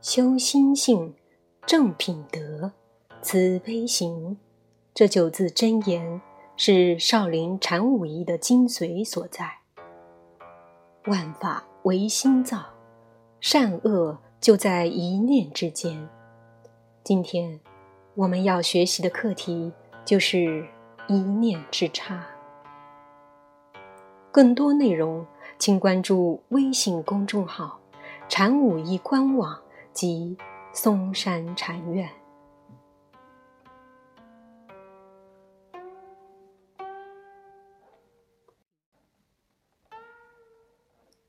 [0.00, 1.14] 修心性，
[1.66, 2.70] 正品德，
[3.22, 4.38] 慈悲行。
[4.94, 6.22] 这九字真言
[6.56, 9.58] 是少林禅武艺的精髓所在。
[11.06, 12.64] 万法唯心造，
[13.40, 16.08] 善恶就在一念之间。
[17.02, 17.60] 今天
[18.14, 19.72] 我们要学习的课题
[20.04, 20.64] 就是
[21.08, 22.35] 一念之差。
[24.36, 25.26] 更多内容，
[25.58, 27.80] 请关注微信公众号
[28.28, 29.62] “禅武艺”官网
[29.94, 30.36] 及
[30.74, 32.06] 嵩山禅院。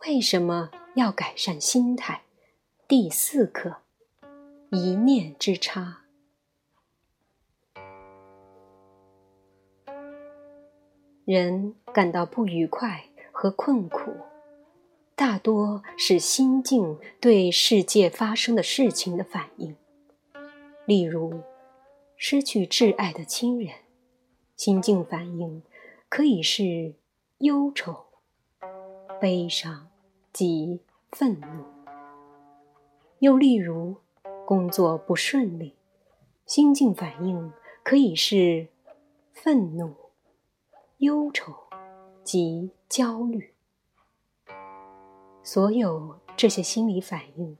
[0.00, 2.22] 为什么要改善心态？
[2.88, 3.82] 第四课：
[4.70, 6.05] 一念之差。
[11.26, 14.14] 人感到不愉快和困苦，
[15.14, 19.76] 大多是心境对世界发生的事情的反应。
[20.86, 21.42] 例如，
[22.16, 23.74] 失去挚爱的亲人，
[24.56, 25.62] 心境反应
[26.08, 26.94] 可以是
[27.40, 28.06] 忧愁、
[29.20, 29.88] 悲伤。
[30.36, 31.64] 及愤怒。
[33.20, 33.96] 又例如，
[34.44, 35.74] 工作不顺利，
[36.44, 37.50] 心境反应
[37.82, 38.68] 可以是
[39.32, 39.94] 愤怒、
[40.98, 41.54] 忧愁
[42.24, 43.54] 及焦虑。
[45.42, 47.56] 所有这些心理反应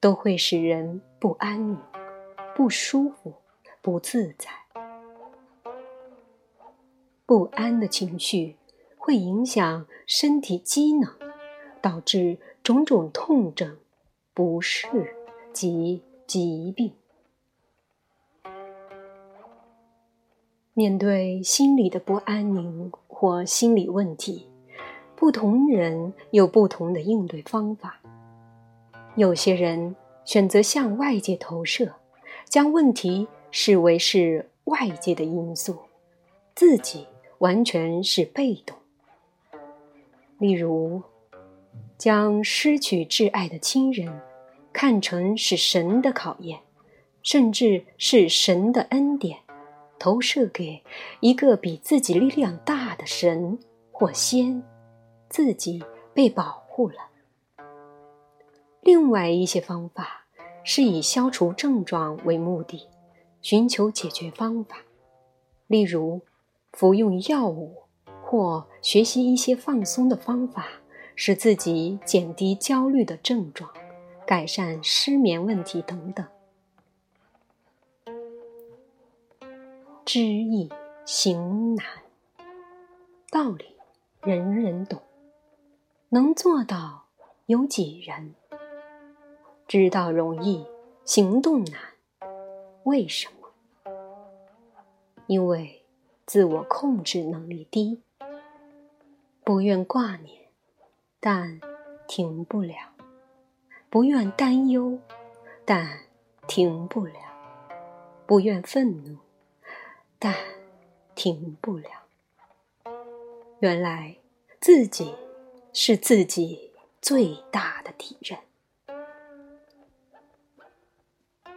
[0.00, 1.78] 都会使人不安宁、
[2.54, 3.34] 不舒服、
[3.82, 4.50] 不自在。
[7.26, 8.56] 不安的情绪
[8.96, 11.24] 会影响身体机能。
[11.84, 13.76] 导致种种痛症、
[14.32, 14.88] 不适
[15.52, 16.94] 及疾病。
[20.74, 24.48] 面对心理的不安宁或心理问题，
[25.14, 28.00] 不同人有不同的应对方法。
[29.16, 31.94] 有些人选择向外界投射，
[32.48, 35.78] 将问题视为是外界的因素，
[36.54, 37.06] 自己
[37.38, 38.76] 完全是被动。
[40.38, 41.02] 例如。
[41.96, 44.20] 将失去挚爱的亲人
[44.72, 46.58] 看成是神的考验，
[47.22, 49.38] 甚至是神的恩典，
[50.04, 50.84] 投射给
[51.20, 53.58] 一个比自己力量大的神
[53.90, 54.62] 或仙，
[55.30, 55.82] 自己
[56.12, 56.96] 被保护了。
[58.82, 60.26] 另外一些方法
[60.62, 62.86] 是以消除症状为目的，
[63.40, 64.76] 寻求解决方法，
[65.68, 66.20] 例如
[66.74, 67.84] 服用药物
[68.22, 70.66] 或学习一些放松的方法。
[71.16, 73.70] 使自己减低焦虑的症状，
[74.26, 76.26] 改善失眠问题等等。
[80.04, 80.70] 知易
[81.06, 81.86] 行难，
[83.30, 83.74] 道理
[84.20, 85.00] 人人懂，
[86.10, 87.06] 能做到
[87.46, 88.34] 有几人？
[89.66, 90.66] 知道容易，
[91.06, 91.80] 行动难，
[92.82, 93.94] 为什么？
[95.26, 95.82] 因为
[96.26, 98.02] 自我控制能力低，
[99.42, 100.42] 不愿挂念。
[101.18, 101.58] 但
[102.06, 102.74] 停不了，
[103.88, 104.98] 不愿担忧，
[105.64, 106.00] 但
[106.46, 107.14] 停不了；
[108.26, 109.16] 不愿愤怒，
[110.24, 110.34] 但
[111.14, 111.90] 停不了。
[113.58, 114.16] 原来
[114.58, 115.14] 自己
[115.74, 118.38] 是自己最大的敌人。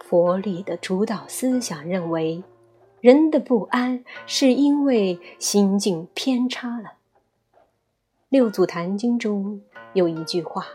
[0.00, 2.42] 佛理的主导思想认为，
[3.02, 6.94] 人的不安是因为心境偏差了。
[8.30, 9.60] 六祖坛经中
[9.92, 10.66] 有一句话：“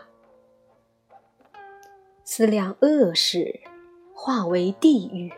[2.22, 3.58] 思量恶事，
[4.14, 5.32] 化为地狱；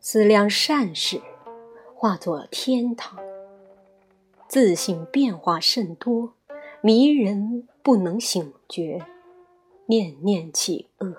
[0.00, 1.22] 思量善事，
[1.96, 3.18] 化作天堂。”
[4.46, 6.34] 自性变化甚多，
[6.80, 9.04] 迷人不能醒觉，
[9.86, 11.16] 念念起恶，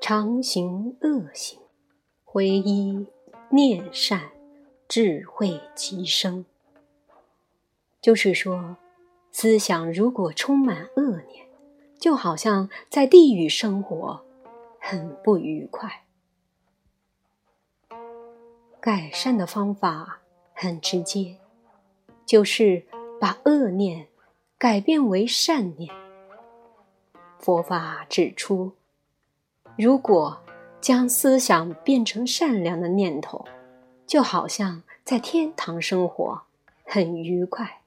[0.00, 1.58] 常行恶行，
[2.24, 3.06] 回依
[3.50, 4.30] 念善，
[4.86, 6.44] 智慧即生。
[8.00, 8.76] 就是说。
[9.32, 11.46] 思想如果充满恶念，
[12.00, 14.22] 就好像在地狱生活，
[14.80, 16.05] 很不愉快。
[18.86, 20.20] 改善的方法
[20.54, 21.38] 很直接，
[22.24, 22.84] 就是
[23.20, 24.06] 把恶念
[24.56, 25.92] 改变为善念。
[27.40, 28.74] 佛法指出，
[29.76, 30.40] 如果
[30.80, 33.44] 将思想变成善良的念头，
[34.06, 36.42] 就好像在天堂生活，
[36.84, 37.80] 很愉快。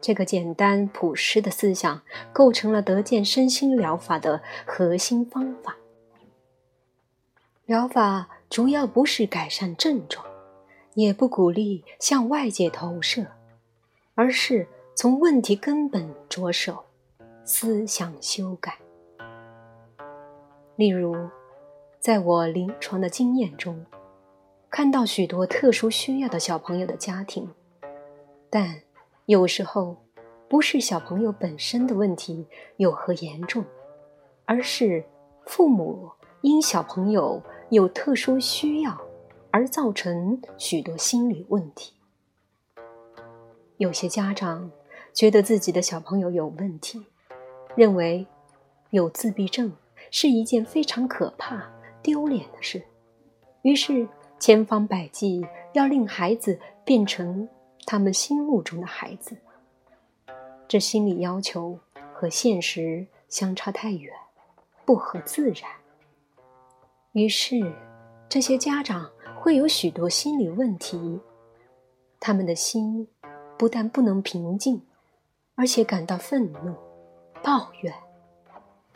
[0.00, 2.00] 这个简单朴实的思想，
[2.32, 5.76] 构成了得见身心疗法的核心方法。
[7.64, 10.24] 疗法主要不是改善症状，
[10.94, 13.26] 也不鼓励向外界投射，
[14.14, 16.84] 而是从问题根本着手，
[17.44, 18.78] 思想修改。
[20.76, 21.16] 例如，
[21.98, 23.84] 在我临床的经验中，
[24.70, 27.50] 看到许多特殊需要的小朋友的家庭，
[28.48, 28.80] 但
[29.24, 29.96] 有时候
[30.48, 32.46] 不是小朋友本身的问题
[32.76, 33.64] 有何严重，
[34.44, 35.04] 而是
[35.44, 36.10] 父母
[36.42, 38.96] 因小朋友有特殊需要
[39.50, 41.94] 而造成许多心理问题。
[43.78, 44.70] 有些家长
[45.12, 47.04] 觉得自己的小朋友有问题，
[47.74, 48.24] 认为
[48.90, 49.72] 有自闭症
[50.10, 51.68] 是一件非常可怕、
[52.02, 52.82] 丢脸的事，
[53.62, 54.08] 于是
[54.38, 57.48] 千方百计要令孩子变成
[57.84, 59.36] 他们心目中的孩子。
[60.68, 61.78] 这心理要求
[62.12, 64.14] 和现实相差太远，
[64.84, 65.68] 不合自然。
[67.16, 67.72] 于是，
[68.28, 69.10] 这些家长
[69.40, 71.18] 会有许多心理问题，
[72.20, 73.08] 他们的心。
[73.58, 74.82] 不但不能平静，
[75.54, 76.74] 而且感到愤怒、
[77.42, 77.94] 抱怨，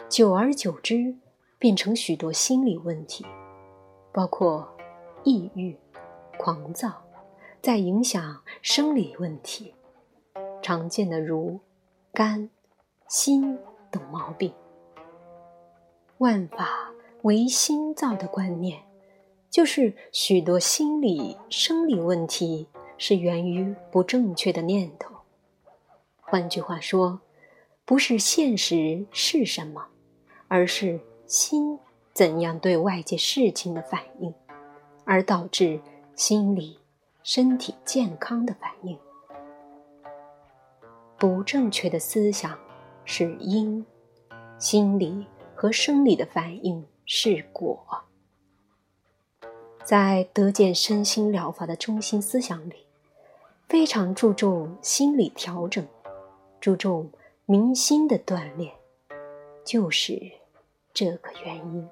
[0.06, 1.16] 久而久之，
[1.58, 3.24] 变成许多心理问题，
[4.12, 4.68] 包括
[5.24, 5.74] 抑郁、
[6.38, 7.02] 狂躁，
[7.62, 9.74] 在影响生理问题，
[10.60, 11.58] 常见的如
[12.12, 12.50] 肝、
[13.08, 13.58] 心
[13.90, 14.52] 等毛病。
[16.18, 16.89] 万法
[17.22, 18.80] 唯心造的观念，
[19.48, 22.68] 就是许多心理、生理问题。
[23.02, 25.14] 是源于不正确的念头。
[26.20, 27.18] 换句话说，
[27.86, 29.86] 不是现实是什么，
[30.48, 31.78] 而是心
[32.12, 34.34] 怎样对外界事情的反应，
[35.06, 35.80] 而导致
[36.14, 36.78] 心理、
[37.22, 38.98] 身体健康的反应。
[41.18, 42.58] 不正确的思想
[43.06, 43.86] 是因，
[44.58, 45.24] 心理
[45.54, 48.04] 和生理的反应是果。
[49.84, 52.86] 在得见身心疗法的中心思想里。
[53.68, 55.84] 非常注重心理调整，
[56.60, 57.10] 注重
[57.46, 58.72] 明心的锻炼，
[59.64, 60.20] 就是
[60.94, 61.88] 这个原因。